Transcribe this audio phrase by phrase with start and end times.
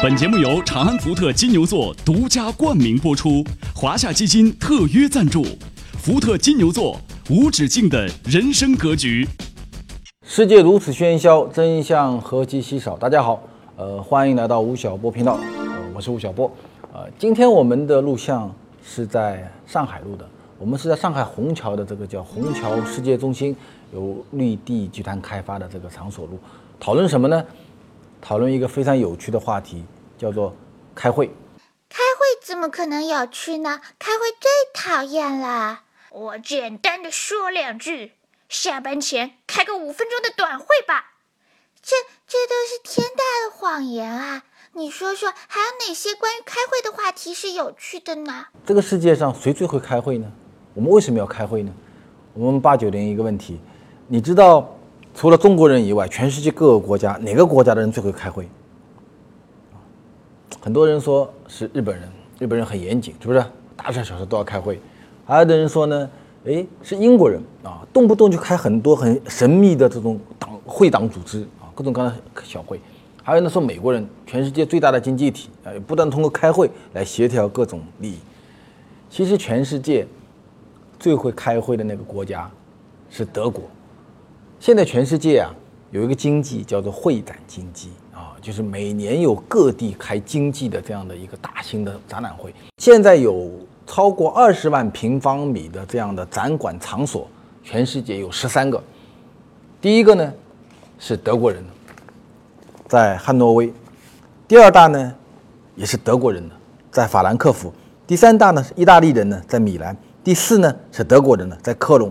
[0.00, 3.44] 本节目由长安福特金牛座独家冠名播出，
[3.74, 5.44] 华夏基金特约赞助。
[6.00, 6.98] 福特金牛座，
[7.28, 9.28] 无止境的人生格局。
[10.30, 12.98] 世界如此喧嚣，真相何其稀少。
[12.98, 13.42] 大家好，
[13.76, 16.52] 呃，欢迎来到吴晓波频道，呃，我是吴晓波。
[16.92, 18.54] 呃，今天我们的录像
[18.84, 23.56] 是在上海录的，我们是在上海虹桥的这个叫虹桥世界中心，
[23.90, 26.38] 由绿地集团开发的这个场所录。
[26.78, 27.42] 讨论什么呢？
[28.20, 29.82] 讨论一个非常有趣的话题，
[30.18, 30.54] 叫做
[30.94, 31.26] 开会。
[31.88, 33.80] 开会怎么可能有趣呢？
[33.98, 35.80] 开会最讨厌了。
[36.10, 38.12] 我简单的说两句，
[38.48, 41.14] 下班前开个五分钟的短会吧。
[41.82, 44.44] 这这都是天大的谎言啊！
[44.72, 48.46] 你说说，还有哪些关于开会的话题是有趣的呢？
[48.66, 50.30] 这个世界上谁最会开会呢？
[50.74, 51.72] 我们为什么要开会呢？
[52.34, 53.60] 我们八九零一个问题，
[54.06, 54.74] 你知道？
[55.14, 58.48] 除了中国人以外，全世界各个国家哪个国家的人最会开会？
[60.60, 63.44] 很多人说是日本人，日本人很严谨，是不是？
[63.76, 64.80] 大事小事都要开会。
[65.26, 66.08] 还有的人说呢，
[66.44, 72.80] 诶，是英国人啊，动不动就开很多很神秘的这种党会党组织啊，各种各样的小会。
[73.22, 78.18] 还有人说美国人，全世界最大的经济体啊，不断通过开会来协调各种利益。
[79.10, 80.06] 其实全世界
[80.98, 82.50] 最会开会的那个国家
[83.10, 83.64] 是德国。
[84.60, 85.54] 现在全世界啊，
[85.90, 92.54] 有一个经济叫做会展经济啊，就是每年有各地开经济的这样的一个大型的展览会。
[92.78, 93.50] 现在有
[93.88, 97.26] 超过二十万平方米的这样的展馆场所，
[97.64, 98.80] 全世界有十三个。
[99.80, 100.30] 第一个呢
[100.98, 101.64] 是德国人，
[102.86, 103.72] 在汉诺威；
[104.46, 105.14] 第二大呢
[105.74, 106.46] 也是德国人。
[106.46, 106.54] 的，
[106.90, 107.72] 在法兰克福；
[108.06, 112.10] 第三大呢是意大利人呢，在米兰；第四呢是德国人的，在科隆；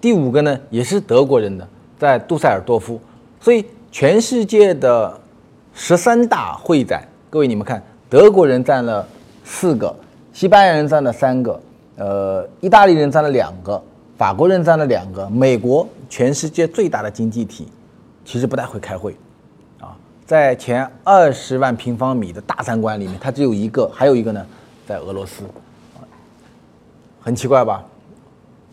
[0.00, 1.66] 第五个呢也是德国人的。
[1.98, 3.00] 在杜塞尔多夫，
[3.40, 5.20] 所以全世界的
[5.74, 9.04] 十三大会展，各位你们看，德国人占了
[9.44, 9.92] 四个，
[10.38, 11.60] 西班牙人占了三个，
[11.96, 13.82] 呃，意大利人占了两个，
[14.16, 17.66] 法国人占了两个，美国全世界最大的经济体，
[18.24, 19.16] 其实不太会开会，
[19.80, 24.46] 啊，在前二十万平方米的大展馆里面，它只有一个，还有一个呢，
[24.86, 25.42] 在俄罗斯，
[27.20, 27.84] 很奇怪吧？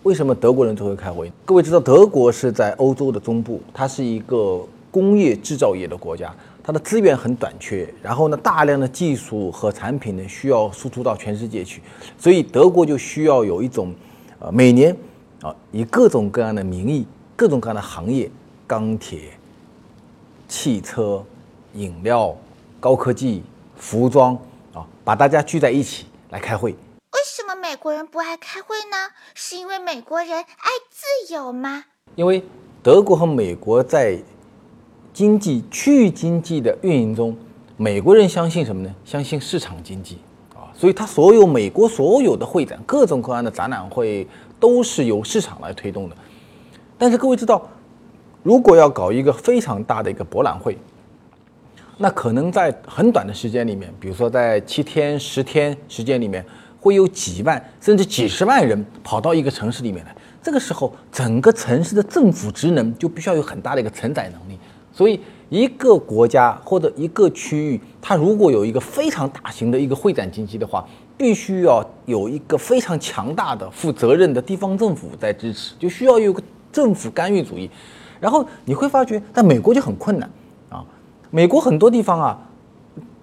[0.04, 1.32] 为什么德国人最会开会？
[1.46, 6.32] 各位知道，德国是在欧洲的中部，它是一个工业制造业的国家，
[6.66, 11.80] 它的资源很短缺，然后呢，大量的技术和产品呢需要输出到全世界去，
[12.18, 13.94] 所以德国就需要有一种，
[14.40, 14.98] 呃，每年
[15.44, 17.06] 啊，以各种各样的名义、
[17.36, 18.32] 各种各样的行业，
[18.66, 19.30] 钢铁、
[20.48, 21.24] 汽车、
[21.76, 22.36] 饮料、
[22.80, 23.44] 高科技、
[23.76, 24.34] 服装
[24.74, 26.72] 啊，把大家聚在一起来开会。
[26.72, 31.84] 为什么美国人不爱开会呢，是因为美国人爱自由吗？
[32.16, 32.44] 因为
[32.82, 34.18] 德国和美国在
[35.16, 37.34] 经济区域经济的运营中，
[37.78, 38.94] 美国人相信什么呢？
[39.06, 40.18] 相信市场经济
[40.54, 44.28] 啊，所以他所有美国所有的会展，各种各样的展览会
[44.60, 46.16] 都是由市场来推动的。
[46.98, 47.66] 但是各位知道，
[48.44, 50.78] 如果要搞一个非常大的一个博览会，
[51.98, 56.46] 那可能在很短的时间里面，比如说在七天、十天时间里面。
[56.78, 64.60] 会有几万甚至几十万人跑到一个城市里面来，这个时候整个城市的政府职能就必须要有很大的一个承载能力。
[64.96, 65.20] 所以，
[65.50, 76.42] 一个国家或者一个区域，它如果有一个非常大型的一个会展经济的话，必须要有一个非常强大的负责任的地方政府在支持，就需要有个
[76.72, 77.70] 政府干预主义。
[78.22, 80.30] 然后你会发觉，在美国就很困难
[80.70, 80.82] 啊，
[81.30, 82.40] 美国很多地方啊，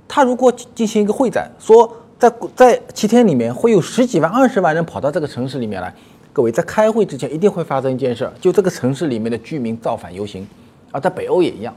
[0.07, 1.97] 它如果进行一个会展，说。
[2.23, 5.93] 在在七天里面会有十几万、二十万人跑到这个城市里面来。
[6.33, 10.47] 各位在开会之前一定会发生一件事儿，就这个城市里面的居民造反游行，
[10.93, 11.75] 啊，在北欧也一样，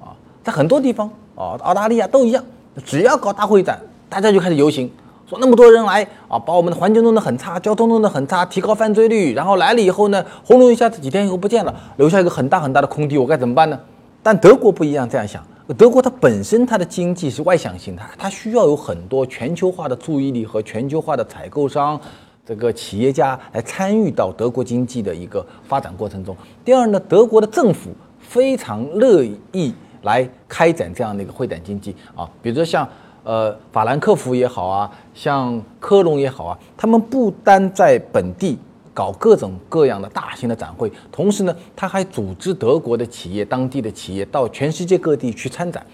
[0.00, 0.12] 啊，
[0.44, 2.44] 在很多地方啊，澳大利亚都一样。
[2.84, 3.80] 只要搞大会展，
[4.10, 4.90] 大家就开始游行，
[5.26, 9.32] 说那么多人来啊，把我们的环境弄得很差，交通弄得很差，提高犯罪率。
[9.32, 13.80] 然后来了以后呢，轰隆一下子几天以后不见了，留下一个很大很大的空地，我该怎么办呢？
[14.22, 15.42] 但德国不一样，这样想。
[15.76, 21.98] 德国它本身它的经济是外向型，它它需要有很多全球化的注意力和全球化的采购商，
[22.44, 26.36] 这个企业家来参与到德国经济的一个发展过程中。
[26.64, 27.90] 第二呢，德国的政府
[28.28, 32.88] 非常乐意来开展这样的一个会展经济啊，比如说像
[33.22, 38.58] 呃法兰克福也好啊，像科隆也好啊，他们不单在本地
[38.92, 45.84] 搞各种各样的大型的展会，同时呢，他还组织德国的企业、当地的企业到全世界各地去参展，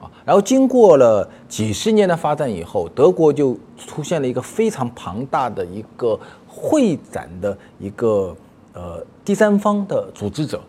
[0.00, 8.34] 啊，然后经过了几十年的发展以后，德国就出现了一个非常庞大的一个会展的一个
[8.72, 10.60] 呃第三方的组织者，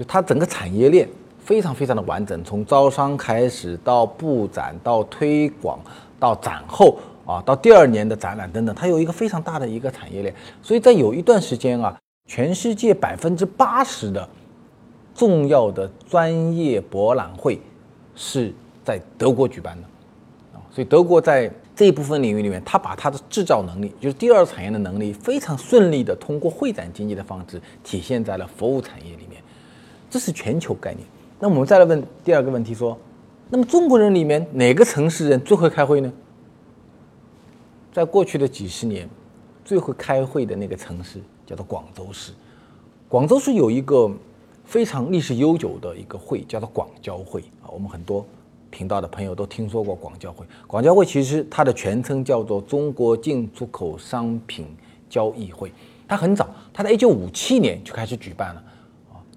[0.00, 1.06] 就它整个产业链
[1.38, 5.78] 非常非常的完整，从招商开始到布展到推广
[6.18, 6.98] 到展后。
[7.26, 14.28] 啊，到第二年的展览等等，它有一个非常大的一个产业链，所以在有一段时间啊，全世界百分之八十的
[15.14, 17.60] 重要的专业博览会
[18.16, 18.52] 是
[18.82, 19.82] 在德国举办的
[20.54, 29.40] 啊，所以德国在这一部分领域里面，它把它的制造能力，就是第二产业的能力，非常顺利的通过会展经济的方式体现在了服务产业里面，
[30.10, 31.06] 这是全球概念。
[31.38, 32.98] 那我们再来问第二个问题，说，
[33.48, 36.12] 那么中国人里面哪个城市人最会开会呢？
[37.92, 39.08] 在过去的几十年，
[39.64, 42.32] 最会开会的那个城市叫做广州市。
[43.08, 44.10] 广州市有一个
[44.64, 47.70] 非常历史悠久的一个会，叫做广交会啊。
[47.72, 48.24] 我们很多
[48.70, 50.44] 频道的朋友都听说过广交会。
[50.66, 54.66] 广交会其实它的全称叫做中国进出口商品
[55.08, 55.72] 交易会。
[56.06, 58.62] 它很早，它在一九五七年就开始举办了。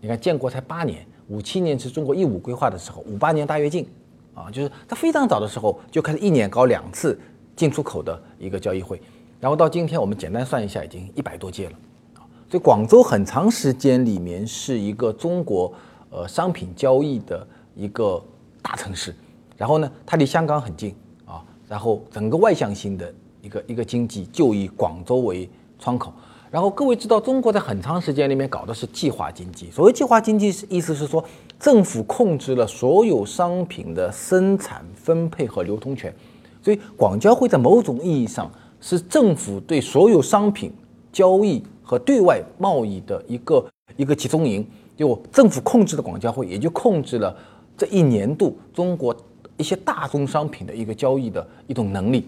[0.03, 3.87] 你看，建国才八年，五七年是中国一五规划的时候，五八年大跃进
[4.35, 7.17] 啊，就是它非常早的时候就开始一年搞两次。
[7.55, 8.99] 进出口的一个交易会，
[9.39, 11.77] 然后到今天我们简单算一下，已经一百多届了
[12.15, 12.25] 啊！
[12.49, 15.71] 所以广州很长时间里面是一个中国
[16.09, 18.19] 呃商品交易的一个
[18.59, 19.13] 大城市，
[19.55, 20.95] 然后呢，它离香港很近
[21.25, 23.13] 啊，然后整个外向性的
[23.43, 25.47] 一个一个经济就以广州为
[25.77, 26.11] 窗口。
[26.53, 29.71] 然后各位知道，中国在很长时间里面搞的是计划经济。
[29.71, 31.25] 所谓计划经济，意思是说
[31.59, 36.13] 政府控制了所有商品的生产、分配和流通权。
[36.61, 40.71] 所以，广交会在某种意义上是政府对所有商品
[41.11, 43.65] 交易和对外贸易的一个
[43.97, 44.63] 一个集中营。
[44.95, 47.35] 就政府控制的广交会，也就控制了
[47.75, 49.15] 这一年度中国
[49.57, 52.27] 一些大宗商品的一个交易的一种能力。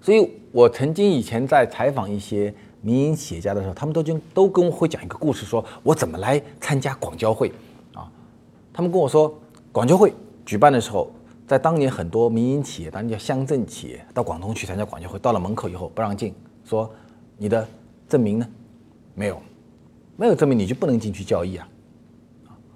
[0.00, 2.52] 所以我曾经以前在采访一些
[2.82, 7.52] 民营企业家的时候，他们都就都跟我会讲一个故事，说我怎么来参加广交会
[7.94, 8.10] 啊？
[8.72, 9.32] 他们跟我说，
[9.72, 10.12] 广交会
[10.44, 11.10] 举办的时候。
[11.46, 16.32] 在当年，很多民营企业，当年叫乡镇企业，到广东去参加广交会，到了门口以后不让进，
[16.64, 16.88] 说
[17.36, 17.66] 你的
[18.08, 18.48] 证明呢？
[19.16, 19.42] 没有，
[20.16, 21.68] 没有证明你就不能进去交易啊，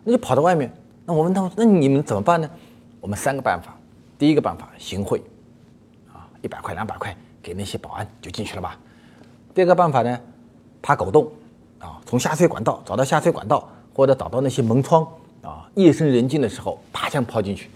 [0.03, 0.75] 那就跑到外面。
[1.07, 2.50] 那我问他们，那你们怎么办呢？
[3.00, 3.79] 我们三个办法。
[4.19, 5.23] 第一个办法，行贿，
[6.12, 8.77] 啊，一百块、两百块给那些保安就进去了吧。
[9.55, 10.19] 第二个办法呢，
[10.83, 11.29] 爬狗洞，
[11.79, 15.06] 啊，从下水管道找到下水管道，或者找到那些门窗，
[15.43, 17.71] 啊，夜深人静的时候，爬墙跑进去。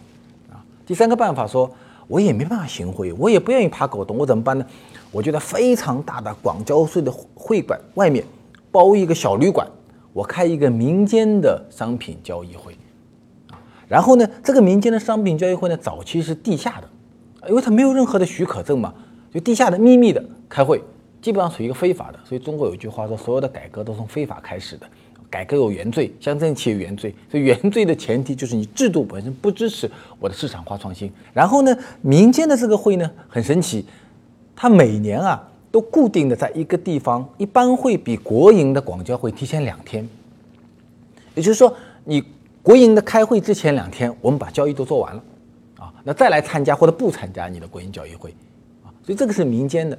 [0.51, 1.71] 啊第三个办法说，
[2.09, 4.67] 我也没办法行贿，我也不愿意爬狗洞，我怎么办呢？
[5.13, 8.25] 我就在非常大的广交会的会馆外面
[8.73, 9.65] 包一个小旅馆，
[10.13, 12.73] 我开一个民间的商品交易会，
[13.51, 18.93] 啊，然后呢，这个民间的商品交易会呢，早期是地下的，因为它没有任何的许可证嘛，
[19.33, 20.83] 就地下的秘密的开会，
[21.21, 22.19] 基本上属于一个非法的。
[22.25, 24.87] 所以中国有一句话说，所有的改革都从非法开始的。
[25.31, 31.13] 改革有原罪，乡镇企业有原罪，所以原罪的前提就是你制度本身不支持我的市场化创新。
[31.35, 33.85] 然后呢，民间的这个会呢很神奇，
[34.57, 40.09] 它每年啊都固定的在一个地方，一般会比国营的广交会提前两天。
[41.35, 42.25] 也就是说，你
[42.63, 45.23] 国营的开会之前两天，我们把交易都做完了，
[45.79, 48.31] 啊，那再来参加或者不参加你的国营交易会，
[48.83, 49.99] 啊，所以这个是民间的。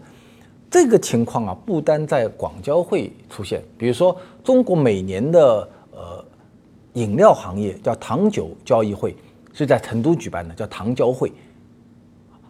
[0.72, 6.24] 这个情况啊，不单在广交会出现，比如说中国每年的呃
[6.94, 9.16] 饮料行业叫糖酒交易会，
[9.52, 11.32] 是在成都举办的，叫糖交会。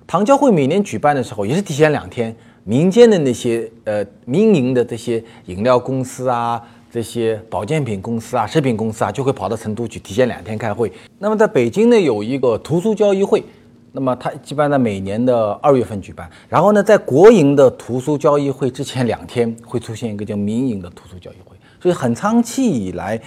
[0.05, 2.35] 糖交会每年举办的时候，也是提前两天，
[2.65, 6.61] 民间的那些呃民营的这些饮料公司啊，
[6.91, 10.91] 这些保健品公司啊，食品公司啊，就会跑到成都去提前两天开会。
[11.19, 13.41] 那么在北京呢，有一个图书交易会。
[13.91, 23.19] 那么它一般在每年的二月份举办，然后呢，在国营的图书交易会之前两天会出现一个叫民营的图书交易会，所以很长期以来，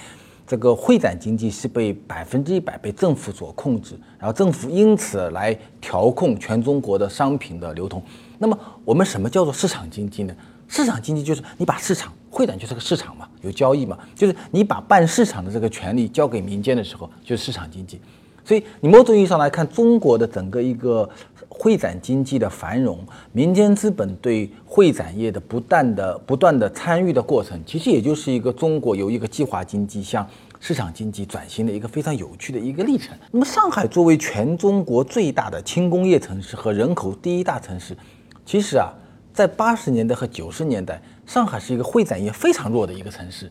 [0.46, 8.02] 这个会展经济是被百分之一百被政府所控制，然后政府因此来调控全中国的商品的流通。
[8.38, 10.34] 那么我们什么叫做市场经济呢？
[10.68, 18.00] 市场经济就是你把市场会展就是个市场嘛，有交易嘛，就是你把办市场的这个权利交给民间的时候，就是市场经济。
[18.44, 21.08] 所以，你某种意义上来看，中国的整个一个
[21.48, 22.98] 会展经济的繁荣，
[23.32, 30.26] 民间资本对会展业的不断的、不断的参与的过程，其实也就是一个中国由一个计划经济向
[30.58, 33.16] 市场经济转型的一个非常有趣的一个历程。
[33.30, 37.96] 那么，上海作为全中国最大的轻工业城市和人口第一大城市，
[38.44, 38.92] 其实啊，
[39.32, 43.50] 在八十年代和九十年代，上海是一个会展业非常弱的一个城市。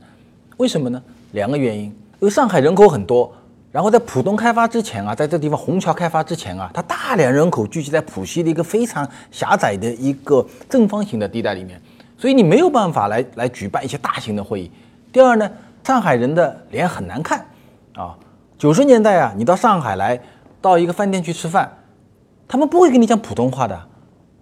[0.57, 1.01] 为什么呢？
[1.31, 3.33] 两个原因，因为上海人口很多，
[3.71, 11.81] 然后在浦东开发之前啊，在这地方虹桥开发之前啊，它大量人口聚集在浦西的一个非常狭窄的一个正方形的地带里面，
[12.17, 14.71] 所以你没有办法来来举办一些大型的会议。
[15.13, 15.49] 第二呢，
[15.85, 17.45] 上海人的脸很难看
[17.93, 18.17] 啊。
[18.57, 20.19] 九十年代啊，你到上海来，
[20.61, 21.71] 到一个饭店去吃饭，
[22.47, 23.87] 他们不会跟你讲普通话的，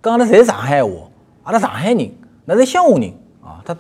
[0.01, 0.89] 刚刚才上海话，
[1.43, 2.12] 阿拉上海人，
[2.45, 3.77] 那是乡下人啊，他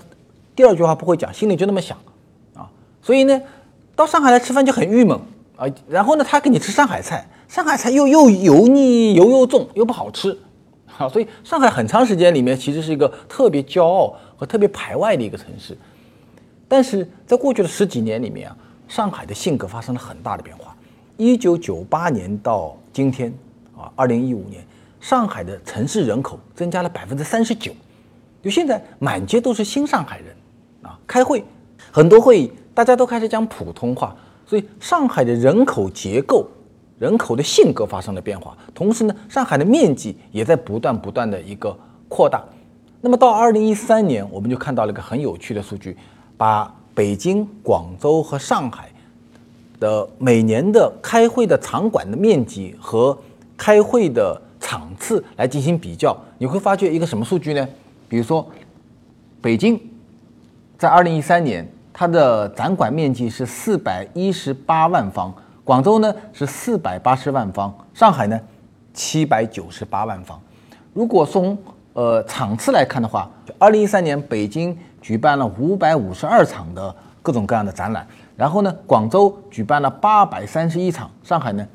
[0.55, 1.97] 第二句话不会讲，心里就那么想。
[2.53, 2.69] 啊
[3.01, 3.41] 所以呢，
[3.95, 5.19] 到上海来吃饭就很郁闷
[5.59, 5.67] 啊。
[5.87, 10.37] 然后呢，他给你吃上海菜，上海菜又又油腻，油又重，又不好吃，
[10.97, 11.09] 啊。
[11.09, 15.77] 所以上海很长时间里面其实是一个特别骄傲和特别排外的一个城市。
[16.67, 18.55] 但是在过去的十几年里面啊，
[18.87, 20.75] 上海的性格发生了很大的变化。
[21.17, 23.33] 一九九八年到今天
[23.77, 24.63] 啊，二零一五年，
[25.01, 27.73] 上海的城市人口增加了百分之三十九，
[28.41, 30.27] 就现在满街都是新上海人
[30.83, 31.43] 啊，开会
[31.91, 32.51] 很多会议。
[32.73, 34.15] 大家都开始讲普通话，
[34.49, 36.47] 所以上海的人口结构、
[36.97, 38.57] 人口的性格发生了变化。
[38.73, 41.77] 同时呢，上海的面积也在不断不断的一个
[42.07, 42.43] 扩大。
[42.99, 45.95] 那么到二零一三年，我们就看到了一个很有趣的数据，
[46.35, 48.89] 把北京、广州和上海
[49.79, 53.15] 的每年的开会的场馆的面积和
[53.55, 57.69] 开会的场次来进行比较，你会发觉一个什么数据呢？
[58.07, 58.43] 比如说，
[59.43, 59.79] 北京
[60.75, 61.71] 在二零一三年。
[61.99, 65.33] 它的展馆面积是四百一十八万方，
[65.65, 68.39] 广州呢是四百八十万方，上海呢
[68.93, 70.39] 七百九十八万方。
[70.93, 71.57] 如果从
[71.91, 81.67] 呃场次来看的话，二零一三年北京举办了五百五十二场的各种各样的展览，然后呢广州举办了八百三十一场，上海呢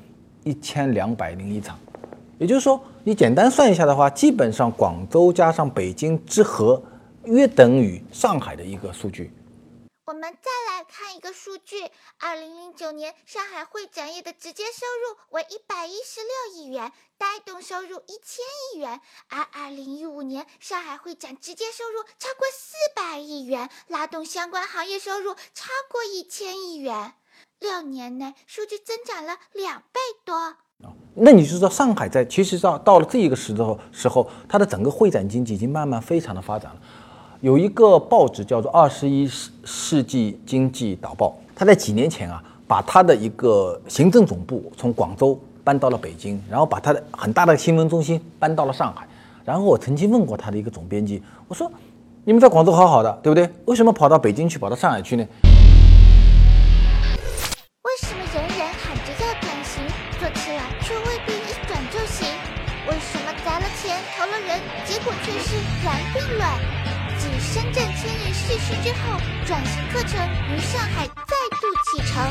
[0.43, 1.79] 一千两百零一场。
[2.39, 6.83] 也就是说，你简单算一下的话，基本上广州加上北京之和，
[7.25, 9.31] 约等于上海的一个数据。
[10.07, 18.45] 我们再来看一个数据：二零零九年上海会展业的直接收入为一百一十六亿元，带动收入一千
[18.75, 18.99] 亿元；
[19.31, 27.15] 而二零一五年上海会展直接收入超过四百亿元，拉动相关行业收入超过一千亿元。
[27.61, 30.57] 六年内数据增长了两倍多
[31.17, 36.83] 那你就知道上海在其实到到了这一个时候时候，它的整个会展经济已经慢慢非常的发展了。
[37.45, 49.07] 有一个报纸叫做《二十一世世纪经济导报》，他在几年前啊，把他的一个行政总部从广州搬到了北京，然后把他的很大的新闻中心搬到了上海。
[49.45, 51.71] 然后我曾经问过他的一个总编辑，我说
[52.25, 53.47] ：“你们在广州好好的，对不对？
[53.67, 55.27] 为什么跑到北京去，跑到上海去呢？”
[68.83, 72.23] 之后，转型课程于上海再度启程。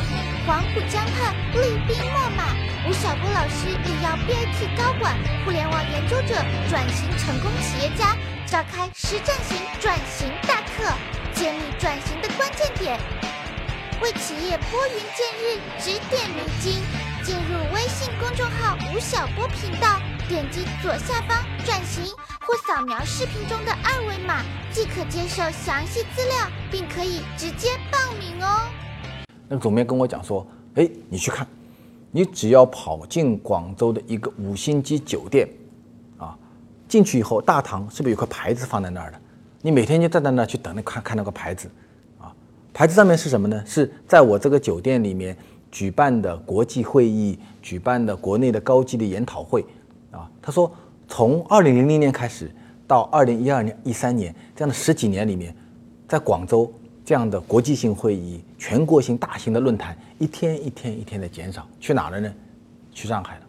[0.45, 2.55] 黄浦江畔厉兵秣马，
[2.87, 6.35] 吴晓波老师也要 BAT 高管、互联网研究者、
[6.69, 10.91] 转型成功企业家召开实战型转型大课，
[11.33, 12.99] 揭秘转型的关键点，
[14.01, 16.83] 为企业拨云见日指点迷津。
[17.23, 22.03] 进入微信公众号吴晓波频道，点击左下方转型。
[22.45, 28.67] 或扫描视频中的二维码，即可接受详细资料，并可以直接报名哦。
[29.47, 31.47] 那个总编跟我讲说：“哎，你去看，
[32.11, 35.47] 你只要跑进广州的一个五星级酒店，
[36.17, 36.37] 啊，
[36.85, 39.17] 进去以后大堂是不是有块牌子放在那儿的？
[39.61, 41.71] 你每天就站在那儿去等那看看那个牌子，
[42.19, 42.27] 啊，
[42.73, 43.63] 牌子上面是什么呢？
[43.65, 45.35] 是在我这个酒店里面
[45.71, 49.65] 举办的国际会议，举办的国内的高级的研讨会，
[50.13, 50.71] 啊，他说。”
[51.05, 52.49] 从二零零零年开始
[52.87, 55.53] 到二零一二年、一三年这样的十几年里面，
[56.07, 56.71] 在广州
[57.05, 62.33] 这样的国际性会议、全国性大型的论坛，一天一天一天的减少，去哪了呢？
[62.93, 63.41] 去上海了，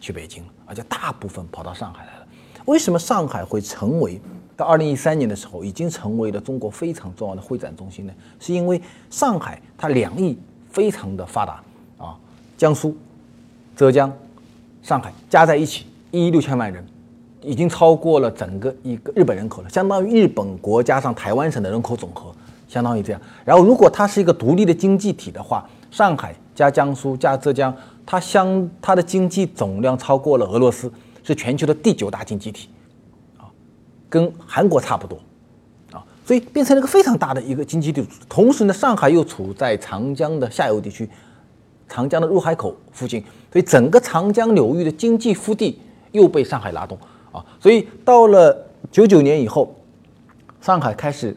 [0.00, 2.26] 去北京了，而且大部分跑到上海来了。
[2.66, 4.20] 为什么上海会成为
[4.54, 8.12] 到二零一三年的时候已经成为了中国非常重要的会展中心呢？
[8.38, 10.36] 是因为上海它两翼
[10.70, 11.62] 非常的发达
[11.96, 12.18] 啊，
[12.58, 12.94] 江苏、
[13.74, 14.12] 浙江、
[14.82, 16.84] 上海加在一起一亿六千万人。
[17.40, 22.32] 已经超过了整个一个日本人口了，相当于日本国加上台湾省的人口总和，
[22.66, 23.20] 相当于这样。
[23.44, 27.72] 然后，如果它是一个独立的经济体的话，上海加江苏加浙江，
[28.04, 32.68] 它相它的经济总量超过了俄罗斯，是全球的第九大经济体，
[33.38, 33.46] 啊，
[34.10, 35.16] 跟韩国差不多，
[35.92, 38.04] 啊，所以变成了一个非常大的一个经济体。
[38.28, 41.08] 同时呢，上海又处在长江的下游地区，
[41.88, 43.22] 长江的入海口附近，
[43.52, 45.78] 所以整个长江流域的经济腹地
[46.12, 46.98] 又被上海拉动。
[47.30, 49.74] 啊，所以到了九九年以后，
[50.60, 51.36] 上海开始，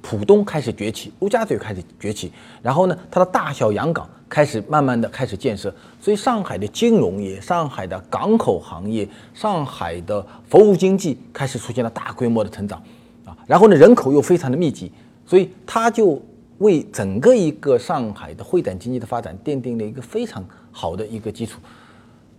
[0.00, 12.80] 浦东开始崛起，陆家嘴开始崛起，然后呢，它的大小洋港开始慢慢的开始建设，所以上海的金融业、上海的港口行业、上海的服务经济开始出现了大规模的成长，
[13.24, 14.92] 啊，然后呢，人口又非常的密集，
[15.26, 16.22] 所以它就
[16.58, 21.60] 为整个一个上海的会展经济的发展奠定了一个非常好的一个基础。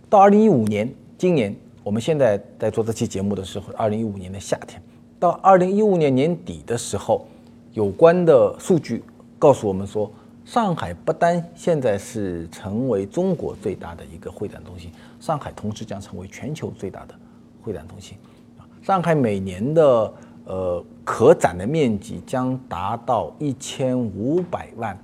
[0.08, 4.80] 到二零一五年，今年我们现在在做这期节目的时候，二零一五年的夏天，
[5.20, 7.26] 到二零一五年年底的时候，
[7.74, 9.04] 有关的数据
[9.38, 10.10] 告诉我们说，
[10.46, 17.14] 上海不单现在是成为中国最大的一个会展中心，上海同时将成为全球最大的
[17.62, 18.16] 会展中心。
[18.58, 20.14] 啊，上海每年的
[20.46, 24.98] 呃可展的面积将达到一千五百万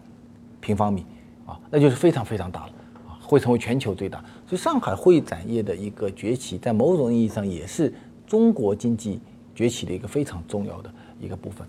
[0.62, 1.04] 平方米，
[1.44, 2.72] 啊，那就是非常非常大了。
[3.06, 7.94] 啊会成为全球最大，就上海会展业的一个崛起，在某种意义上也是
[8.26, 9.20] 中国经济
[9.54, 11.64] 崛起的一个非常重要的一个部分。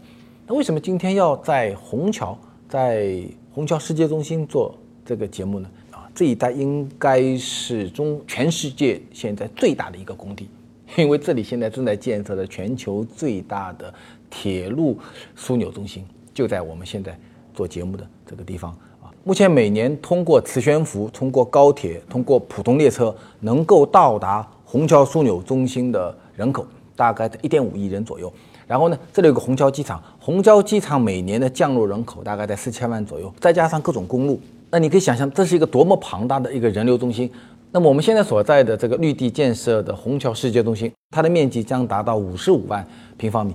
[0.47, 2.35] 那为什么今天要在虹桥，
[2.67, 3.23] 在
[3.53, 5.69] 虹桥世界中心做这个节目呢？
[5.91, 10.49] 啊，这一带应该是中全世界现在最大的一个工地，
[10.97, 13.93] 因为这里现在正在建设的全球最大的
[14.27, 14.97] 铁路
[15.37, 17.15] 枢纽中心，就在我们现在
[17.53, 18.75] 做节目的这个地方。
[19.23, 28.33] 目前每年通过磁悬浮、通过高铁、通过普通列车，能够到达虹桥枢纽中心的人口大概在一点五亿人左右。
[28.65, 34.39] 然后呢，这里有个虹桥机场，虹桥机场每年的降落人口大概在四千万左右，再加上各种公路，
[34.71, 37.31] 那你可以想象这是一个多么庞大的一个人流中心。
[37.71, 42.83] 那么我们现在所在的这个绿地建设的虹桥世界中心，它的面积将达到五十五万
[43.17, 43.53] 平方米，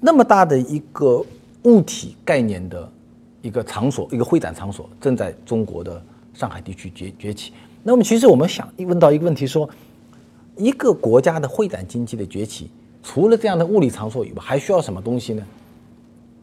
[0.00, 1.22] 那么大的一个
[1.64, 2.90] 物体概念的。
[3.42, 6.02] 一个场所，一个会展场所正在中国的
[6.34, 7.52] 上海地区崛崛起。
[7.82, 9.68] 那么，其实我们想问到一个问题：说
[10.56, 12.70] 一个国家的会展经济的崛起，
[13.02, 15.46] 除了这样的物理场所以外，还需要什么东西呢？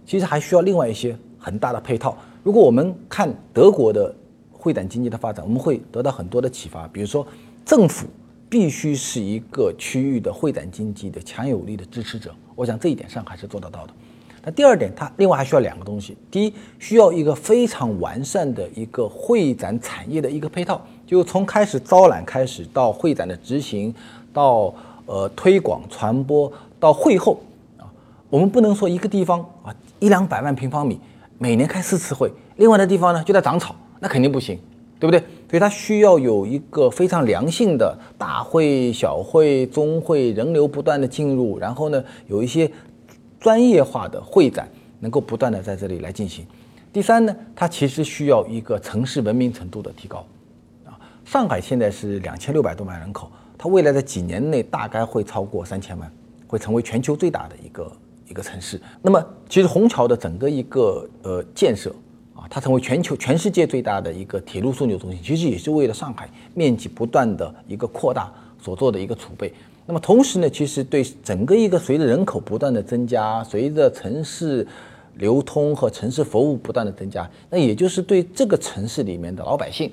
[0.06, 2.18] 其实还需要另外一些很大的配套。
[2.44, 4.16] 如果我们看德国的
[4.52, 6.88] 会展经济的发展，我们会得到很多的启发。
[6.88, 7.28] 比如说，
[7.66, 8.08] 政府
[8.48, 12.34] 必须是一个区域的会展经济的强有力的支持者。
[12.56, 13.94] 我想这一点上海是做得到的。
[14.46, 16.16] 那第二点，它另外还需要两个东西。
[16.30, 23.92] 第一，需要一个非常完善的一个会展产业的一个配套，就从开始招揽开始，到会展的执行，
[24.32, 24.72] 到
[25.08, 27.42] 呃推广传播，到会后
[27.80, 27.90] 啊，
[28.30, 31.00] 我们不能说一个地方啊一两百万平方米，
[31.40, 34.60] 每年开四次会，另外的地方呢就在长草，那肯定不行，
[35.00, 35.20] 对不对？
[35.50, 42.70] 所以它需要有一个非常良性的大会、小会、中会，人流不断的进入，然后呢有一些。
[43.46, 44.68] 专业化的会展
[45.00, 46.44] 能够不断的在这里来进行。
[46.92, 50.26] 第三呢，它其实需要一个城市文明程度的提高。
[50.84, 56.12] 啊，上海现在是两千六百多万人口，它未来的几年内大概会超过三千万，
[56.48, 57.92] 会成为全球最大的一个
[58.30, 58.82] 一个城市。
[59.00, 61.94] 那么，其实虹桥的整个一个呃建设
[62.34, 69.54] 啊，它成为全球全世界最大的一个铁路枢纽中心，其实也是为了上海面积不断的一个扩大所做的一个储备。
[69.88, 74.66] 那么同时呢，其实对整个一个随着人口不断的增加，随着城市
[75.18, 79.92] 流通和城市服务不断的增加，那也就是对这个城市里面的老百姓，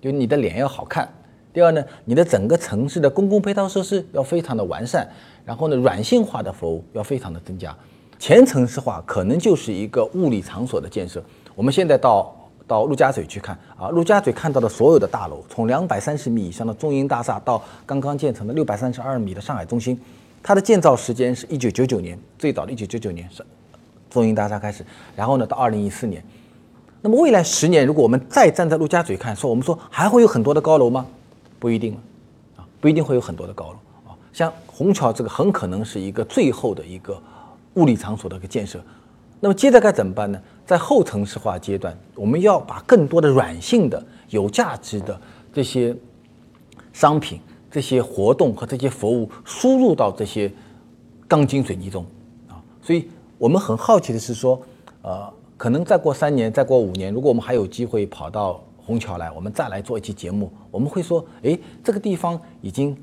[0.00, 1.06] 就你的脸要好看。
[1.52, 5.06] 第二呢，你的整个城市的公共配套设施要非常的完善，
[5.44, 7.76] 然后呢，软性化的服务要非常的增加。
[8.18, 11.22] 前城市化可能就是一个物理场所的建设。
[11.54, 12.34] 我们现在到。
[12.70, 20.00] 到陆家嘴去看啊，陆家嘴看到的所有的大楼，从两百三十米以上的中银大厦到刚刚建成的六百三十二米的上海中心，
[20.40, 23.44] 它的建造时间是一九九九年，最早的一九九九年是
[24.08, 26.22] 中银大厦开始，然后呢到二零一四年，
[27.02, 31.04] 那么未来十年，如果我们再站在陆家嘴看，说我们说还会有很多的高楼吗？
[31.58, 31.98] 不一定
[32.56, 37.20] 啊，不一定会有很多的高楼啊，像虹桥这个很可能是一个最后的一个
[37.74, 38.80] 物理场所的一个建设。
[39.40, 40.40] 那么接着该怎么办呢？
[40.70, 45.20] 在后城市化阶段，我们要把更多的软性的、有价值的
[45.52, 45.92] 这些
[46.92, 50.48] 商品、这些活动和这些服务输入到这些
[51.26, 52.06] 钢筋水泥中
[52.46, 52.62] 啊。
[52.80, 54.62] 所以我们很好奇的是说，
[55.02, 62.96] 呃，可能再过三年、再过五年，如果我们还有机会跑到虹桥来，我们再来做一期节目，我们会说，哎，这个地方已经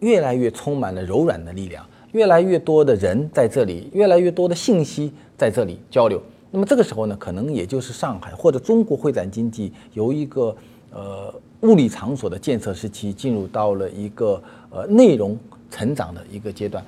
[0.00, 1.86] 越来越充满了柔软的力量。
[2.10, 6.20] 越来越多的人在这里，越来越多的信息在这里交流。
[6.50, 10.56] 那么这个时候呢，可能也就是上海或者中国会展经济由一个
[10.90, 15.38] 呃物理场所的建设时期，进入到了一个呃内容
[15.70, 16.84] 成长的一个阶段。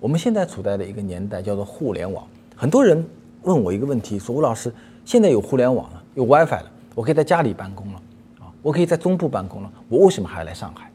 [0.00, 2.26] 我们现在处在的一个年代叫做互联网。
[2.54, 3.04] 很多人
[3.42, 4.72] 问我一个问题，说吴老师，
[5.04, 8.02] 现在有互联网了，有 WiFi 了，我可以在家里办公了，
[8.40, 10.90] 啊，我可以在中部办公了，我为什么还要来上海？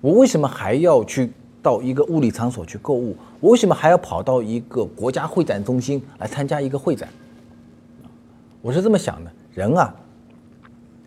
[0.00, 1.30] 我为什么还要去？
[1.62, 3.16] 到一个物理场所去购物？
[3.38, 7.08] 我为什么还要跑到一个国家会展中心来参加一个会展？
[8.62, 9.92] 我是这么想的，人啊，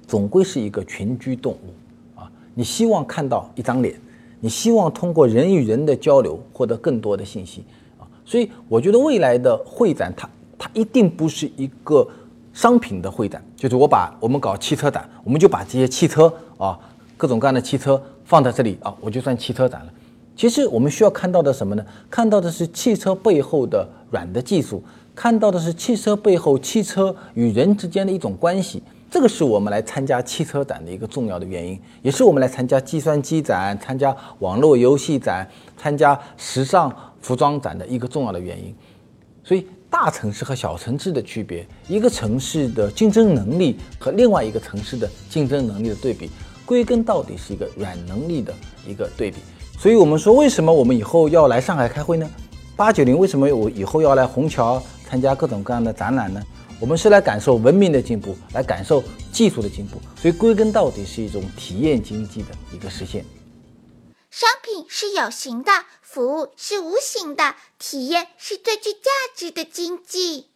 [0.05, 2.29] 总归是一个群居动物啊。
[2.53, 3.97] 你希望看到一张脸，
[4.41, 7.63] 你希望通过人与人的交流获得更多的信息
[7.97, 8.03] 啊。
[8.25, 12.05] 所以我觉得未来的会展，它它一定不是一个
[12.51, 16.77] 商品的会展，就是我把我们搞汽车展，我们就把这些汽车啊，
[17.15, 19.93] 各种各样的汽车放在这里啊，我就算汽车展了。
[20.35, 21.85] 其实我们需要看到的什么呢？
[22.09, 24.83] 看到的是汽车背后的软的技术。
[25.15, 38.75] 看到的是汽车背后汽车与人之间的一种关系，这个是我们来参加汽车展的一个重要的原因，也是我们来参加计算机展、参加网络游戏展、参加时尚服装展的一个重要的原因。
[39.41, 46.29] 所以，大城市和小城市的区别，一个城市的竞争能力和另外一个城市的竞争能力的对比，
[46.65, 48.53] 归根到底是一个软能力的
[48.85, 49.37] 一个对比。
[49.79, 52.29] 所以我们说，为什么我们以后要来上海开会呢？
[52.75, 54.83] 八九零为什么我以后要来虹桥？
[55.07, 56.41] 参加各种各样的展览呢，
[56.79, 63.23] 我们是来感受文明的进步，来感受技术的进步，所以归根到底是一种体验经济的一个实现。
[64.31, 70.47] 商品是有形的，服务是无形的，体验是最具价值的经济。